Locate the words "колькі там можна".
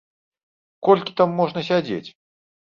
0.87-1.65